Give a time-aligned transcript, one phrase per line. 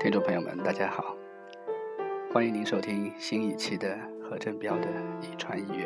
[0.00, 1.14] 听众朋友们，大家好，
[2.32, 4.86] 欢迎您收听新一期的何振彪的
[5.20, 5.84] 《以传音乐》。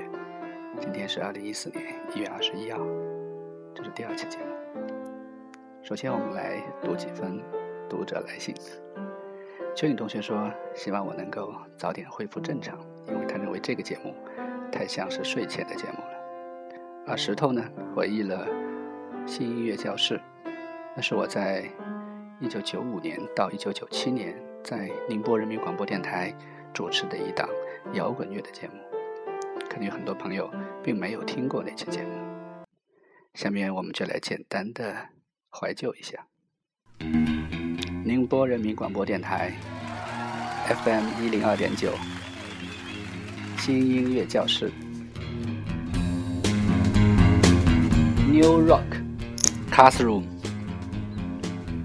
[0.79, 1.83] 今天是二零一四年
[2.15, 2.79] 一月二十一号，
[3.75, 4.45] 这是第二期节目。
[5.83, 7.43] 首先，我们来读几封
[7.91, 8.55] 读者来信。
[9.75, 12.79] 蚯蚓同学说，希望我能够早点恢复正常，
[13.09, 14.15] 因为他认为这个节目
[14.71, 16.75] 太像是睡前的节目了。
[17.09, 17.61] 而石头呢，
[17.97, 18.47] 回忆了
[19.27, 20.21] 新音乐教室，
[20.95, 21.69] 那是我在。
[22.41, 26.35] 一九九五年到一九九七年，在宁波人民广播电台
[26.73, 27.49] 主持的一档
[27.95, 28.75] 摇滚乐的节目，
[29.71, 30.51] 可能有很多朋友
[30.83, 32.09] 并没有听过那期节目。
[33.35, 34.95] 下面我们就来简单的
[35.49, 36.27] 怀旧一下。
[38.05, 39.53] 宁波人民广播电台
[40.85, 41.93] FM 一零二点九，
[43.59, 44.73] 新音乐教室
[48.29, 48.83] ，New Rock
[49.71, 50.34] Classroom。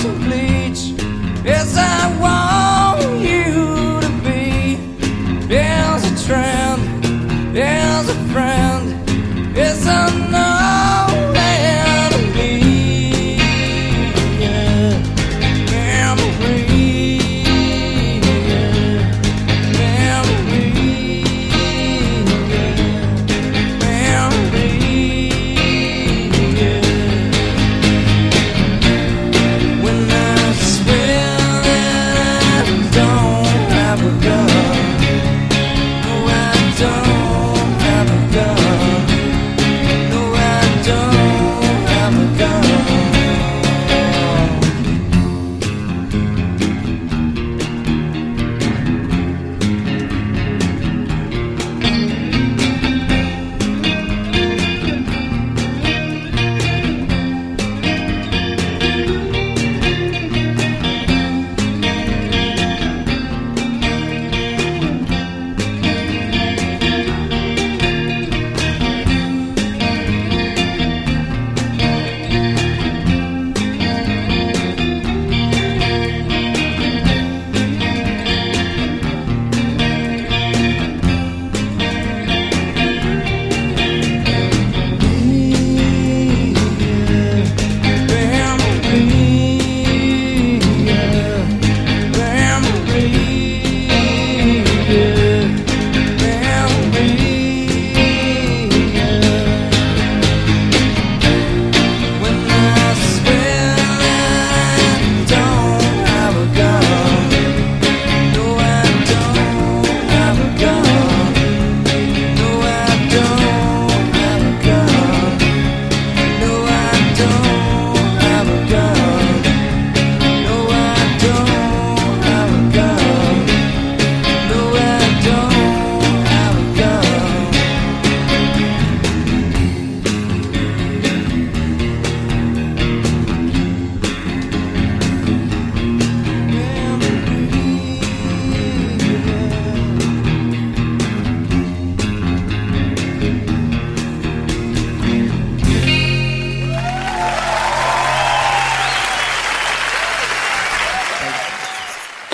[0.00, 0.78] complete
[1.46, 4.76] as I want you to be.
[6.04, 6.16] A
[7.54, 8.65] there's a friend.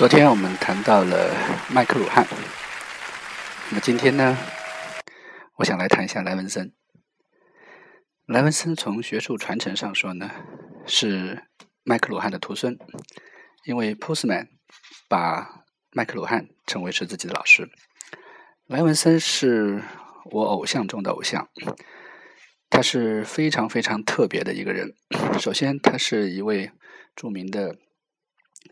[0.02, 1.32] 昨天我们谈到了
[1.70, 2.26] 麦克鲁汉，
[3.68, 4.36] 那么今天呢，
[5.58, 6.74] 我想来谈一下莱文森。
[8.26, 10.28] 莱文森从学术传承上说呢，
[10.88, 11.44] 是
[11.84, 12.76] 麦克鲁汉的徒孙，
[13.64, 14.48] 因为 Postman
[15.08, 15.62] 把
[15.92, 17.70] 麦克鲁汉称为是自己的老师。
[18.66, 19.84] 莱文森是
[20.32, 21.48] 我偶像中的偶像，
[22.68, 24.96] 他是非常非常特别的一个人。
[25.38, 26.72] 首先，他是一位
[27.14, 27.76] 著名的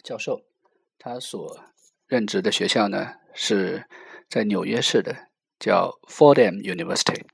[0.03, 0.50] 教授。
[1.03, 1.65] 他所
[2.07, 3.87] 任职的学校呢，是
[4.29, 7.25] 在纽约市的叫 Fordham University，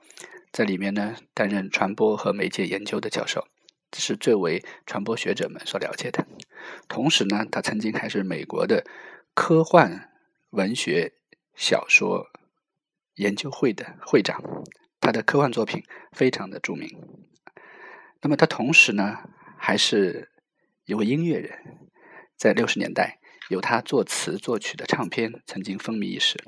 [0.52, 3.48] 在里面呢担任传播和媒介研究的教授，
[3.92, 6.24] 是最为传播学者们所了解的。
[6.86, 8.86] 同时呢，他曾经还是美国的
[9.34, 10.12] 科幻
[10.50, 11.14] 文学
[11.56, 12.28] 小说
[13.16, 14.40] 研究会的会长，
[15.00, 16.88] 他的科幻作品非常的著名。
[18.20, 19.28] 那么他同时呢，
[19.58, 20.30] 还是
[20.84, 21.88] 一位音乐人，
[22.36, 26.43] 在六十年代有他作词作曲的唱片曾经风靡一时。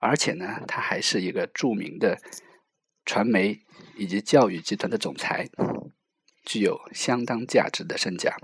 [0.00, 2.18] 而且呢，他还是一个著名的
[3.04, 3.64] 传媒
[3.96, 5.48] 以及教育集团的总裁，
[6.44, 8.36] 具有相当价值的身价。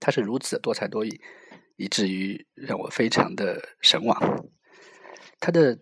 [0.00, 1.20] 他是如此多才多艺，
[1.76, 4.44] 以至于让我非常的神往。
[5.40, 5.78] 他的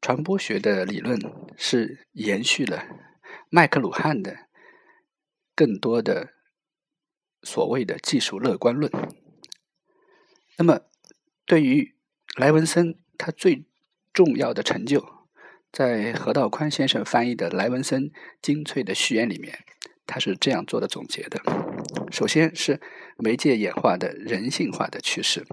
[0.00, 1.18] 传播学的理论
[1.56, 2.84] 是延续了
[3.50, 4.48] 麦克鲁汉的
[5.54, 6.33] 更多的
[7.44, 8.90] 所谓的技术乐观论。
[10.58, 10.80] 那么，
[11.46, 11.94] 对于
[12.36, 12.98] 莱文森。
[13.16, 13.64] 他最
[14.12, 15.06] 重要的成就，
[15.72, 18.10] 在何道宽先生翻译的莱文森
[18.42, 19.60] 精粹的序言里面，
[20.04, 21.40] 他是这样做的总结的：
[22.10, 22.80] 首先是
[23.16, 25.46] 媒介演化的人性化的趋势，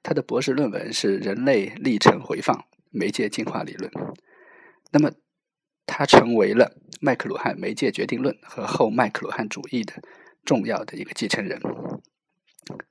[0.00, 3.90] 他的博士论文是《人类历程回放：媒介进化理论》。
[4.92, 5.10] 那么，
[5.86, 10.00] 他成为了麦克鲁汉媒介决定论和后麦克鲁汉主义的
[10.48, 11.60] 重要的一个继承人。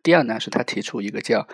[0.04, 1.48] 第二呢，是他提出一个叫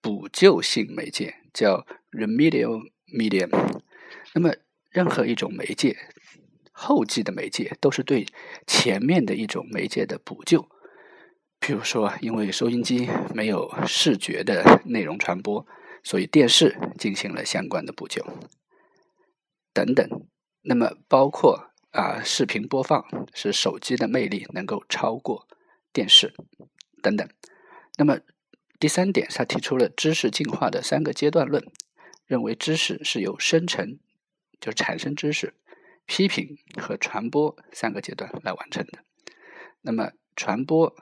[0.00, 3.50] 补救性媒介，叫 remedial medium。
[4.32, 4.54] 那么，
[4.90, 5.96] 任何一种媒介，
[6.70, 8.28] 后继的媒介都是对
[8.64, 10.68] 前面的一种媒介的补救。
[11.58, 15.66] 比如说，因为收音机没有视觉的内容传播，
[16.04, 18.24] 所以电视进行了相关的补救，
[19.72, 20.08] 等等。
[20.62, 23.04] 那么，包括啊，视频播放
[23.34, 25.48] 使手机的魅力能够超过
[25.92, 26.34] 电视，
[27.02, 27.28] 等等。
[27.98, 28.20] 那么，
[28.78, 31.64] 第三点，他提出了知识进化的三个阶段论。
[32.26, 33.98] 认为知识是由生成，
[34.60, 35.54] 就产生知识、
[36.06, 39.00] 批评和传播三个阶段来完成的。
[39.80, 40.94] 那么，传播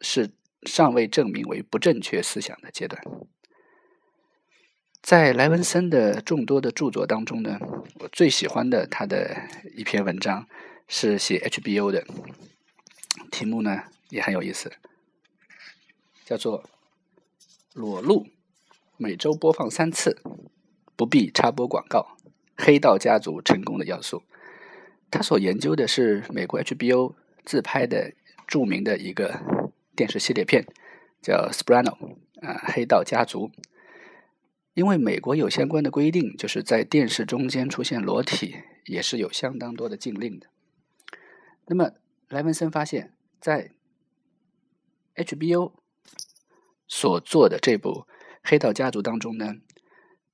[0.00, 0.30] 是
[0.62, 3.02] 尚未证明为不正确思想的阶段。
[5.00, 7.58] 在莱文森的众多的著作当中呢，
[8.00, 10.46] 我最喜欢的他的一篇文章
[10.86, 12.04] 是写 HBO 的，
[13.30, 14.72] 题目呢也很有意思，
[16.24, 16.62] 叫做
[17.72, 18.24] 《裸露》。
[18.98, 20.20] 每周播放三次，
[20.96, 22.16] 不必插播广告。
[22.56, 24.24] 黑道家族成功的要素，
[25.10, 27.14] 他所研究的是美国 HBO
[27.44, 28.12] 自拍的
[28.48, 29.40] 著名的一个
[29.94, 30.66] 电视系列片，
[31.22, 31.96] 叫《Soprano》
[32.46, 33.52] 啊，黑道家族。
[34.78, 38.54] 因为美国有相关的规定，就是在电视中间出现裸体
[38.84, 40.46] 也是有相当多的禁令的。
[41.66, 41.90] 那么
[42.28, 43.72] 莱文森发现，在
[45.16, 45.72] HBO
[46.86, 48.06] 所做的这部。
[48.44, 49.56] 黑道家族当中呢，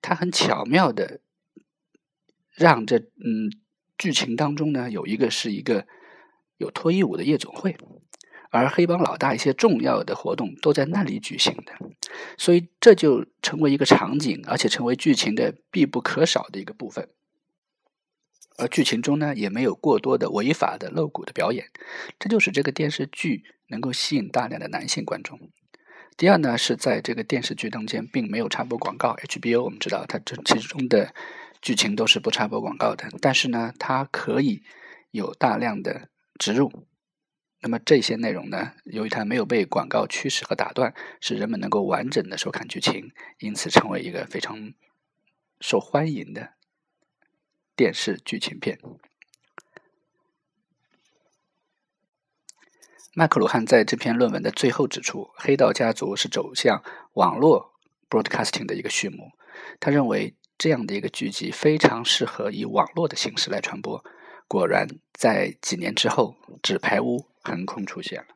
[0.02, 1.20] 他很巧妙的
[2.52, 3.50] 让这嗯
[3.96, 5.88] 剧情当中呢有一个是一个
[6.58, 7.76] 有脱衣舞的夜总会，
[8.50, 11.72] 而黑帮老大一些重要的活动都在那里举行的，
[12.36, 17.08] 所以这就成为一个场景，而且成为剧情的必不可少的一个部分。
[18.56, 21.70] 而剧情中呢也没有过多的违法的露骨的表演，
[22.18, 25.38] 这就使这个电视剧能够吸引大量的男性观众。
[26.16, 29.16] 第二呢，是在这个电视剧当间并没有插播广告。
[29.16, 31.12] HBO 我们知道它这其中的
[31.60, 34.62] 剧情都是不插播广告的，但是呢，它可以
[35.10, 36.86] 有大量的植入。
[37.64, 44.74] 那么这些内容呢，由于它没有被广告驱使和打断，使人们能够完整的收看剧情，因此成为一个非常
[45.62, 46.52] 受欢迎的
[47.74, 48.78] 电视剧情片。
[53.14, 57.72] 麦克鲁汉在这篇论文的最后指出，《黑道家族》是走向网络
[58.10, 59.30] broadcasting 的一个序幕。
[59.80, 64.04] 他认为这样的一个剧集非常适合以网络的形式来传播。
[64.46, 68.26] 果然，在几年之后，《纸牌屋》横空出现了。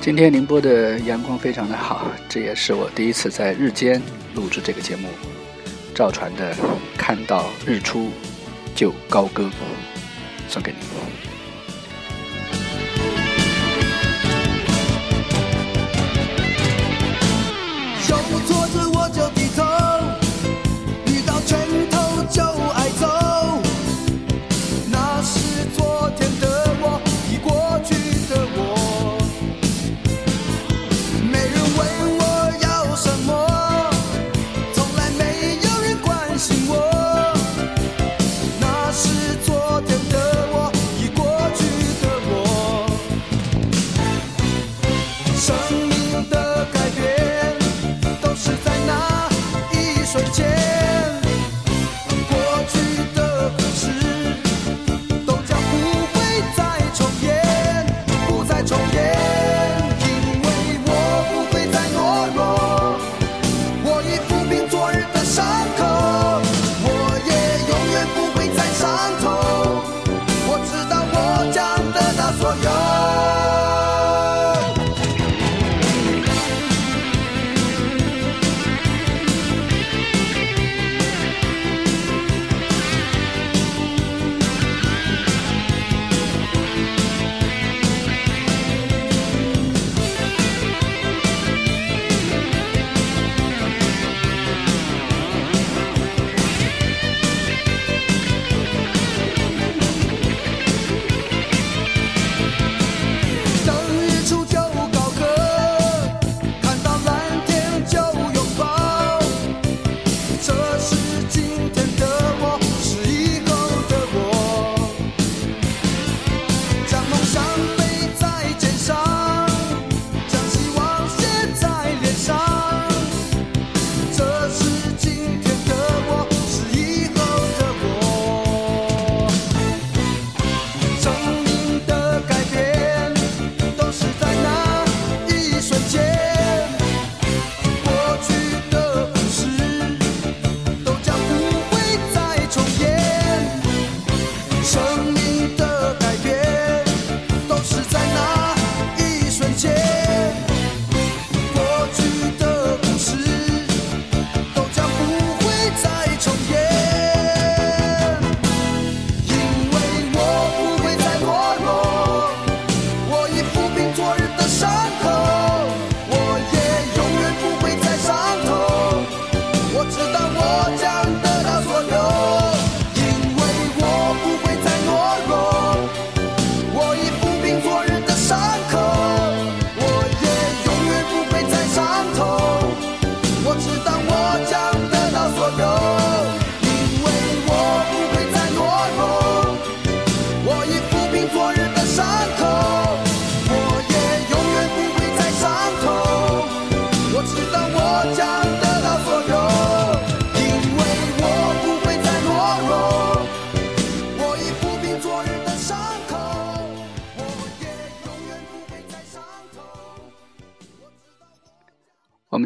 [0.00, 4.00] 今天宁波的阳光非常的好，这也是我第一次在日间
[4.34, 5.08] 录制这个节目。
[5.94, 6.54] 赵传的
[6.96, 8.10] 《看到日出
[8.74, 9.44] 就高歌》。
[10.48, 11.25] 送给你。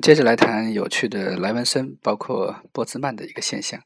[0.01, 3.83] 接着来谈有趣的莱文森，包括波兹曼的一个现象。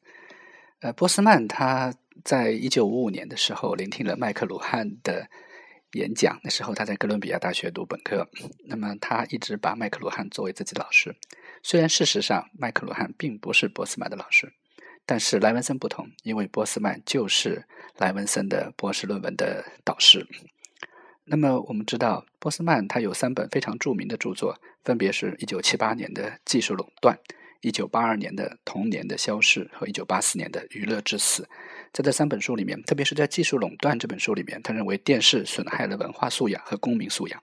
[0.81, 1.93] 呃，波斯曼他
[2.23, 5.29] 在一九五五年的时候聆听了麦克鲁汉的
[5.93, 8.29] 演讲，那时候他在哥伦比亚大学读本科。
[8.67, 11.17] 那么他一直把麦克鲁汉作为自己老师，
[11.63, 14.53] 虽然事实上麦克鲁汉并不是波斯曼的老师，
[15.07, 17.65] 但是莱文森不同，因为波斯曼就是
[17.97, 20.27] 莱文森的博士论文的导师。
[21.27, 27.17] 那么我们知道，波斯曼他有三本非常著名的著作，分别是一九七八年的《技术垄断》，
[27.63, 31.43] 一九八二年的《童年的消逝》和一九八四年的《娱乐至死》。
[31.95, 37.43] 在这三本书里面，特别是在《技术垄断》这本书里面，他认为电视损害了文化素养和公民素养，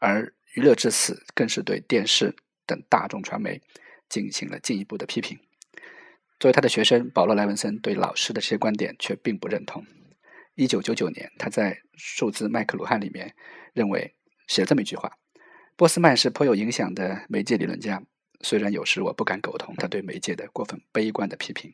[0.00, 2.34] 而《娱乐至死》更是对电视
[2.66, 3.60] 等大众传媒
[4.08, 5.38] 进行了进一步的批评。
[6.40, 9.84] 作为他的学生，保罗·莱文森对老师的这些观点却并不认同。
[10.60, 13.34] 一九九九年，他在《数字麦克卢汉》里面
[13.72, 14.14] 认为
[14.46, 15.16] 写了这么一句话
[15.74, 18.02] ：“波斯曼是颇有影响的媒介理论家，
[18.42, 21.72] 虽然有时我不敢苟同他对媒介的过分悲观的批评。”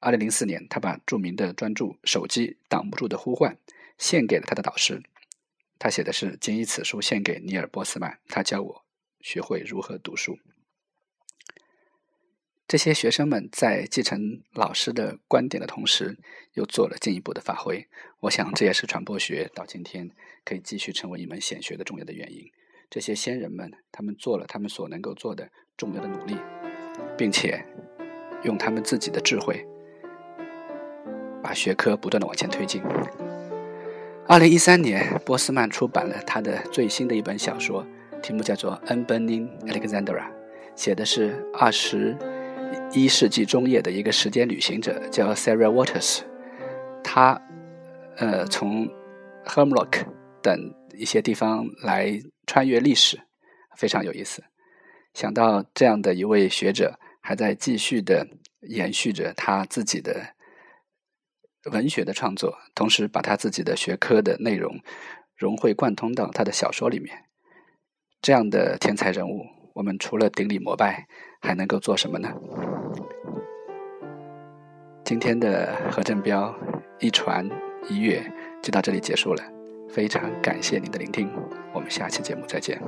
[0.00, 3.52] 二零零四年，他把著名的专著《手机挡不住的呼唤》
[3.98, 5.02] 献给了他的导师。
[5.78, 8.82] 他写的是：“谨以此书献给尼尔·波斯曼，他教我
[9.20, 10.38] 学会如何读书。”
[12.70, 16.16] 这些学生们在继承老师的观点的同时，
[16.54, 17.88] 又做了进一步的发挥。
[18.20, 20.08] 我想，这也是传播学到今天
[20.44, 22.44] 可以继续成为一门显学的重要的原因。
[22.88, 26.36] 这些先人们，他们做了他们所能够做的重要的努力，
[27.18, 27.66] 并且
[28.44, 29.66] 用他们自己的智慧，
[31.42, 32.80] 把学科不断的往前推进。
[34.28, 37.84] 二零一三年，波斯曼出版了他的最新的一本小说，
[38.22, 40.04] 题目叫做《Unburning Alexandra》，
[40.76, 42.16] 写的是二十。
[42.92, 46.20] 一世纪中叶的一个时间旅行者叫 Sarah Waters，
[47.02, 47.40] 他
[48.16, 48.88] 呃从
[49.44, 50.06] Hemlock
[50.42, 53.20] 等一些地方来穿越历史，
[53.76, 54.42] 非常有意思。
[55.14, 58.26] 想到这样的一位学者还在继续的
[58.60, 60.34] 延续着他自己的
[61.72, 64.80] 文学的创作，同时把他自己的学科的内容
[65.36, 67.24] 融会贯通到他的小说里面，
[68.20, 69.59] 这样的天才人物。
[69.80, 71.06] 我们除了顶礼膜拜，
[71.40, 72.28] 还能够做什么呢？
[75.02, 76.54] 今天的何振彪
[76.98, 77.48] 一传
[77.88, 78.22] 一阅
[78.60, 79.42] 就到这里结束了，
[79.88, 81.30] 非常感谢您的聆听，
[81.72, 82.78] 我们下期节目再见。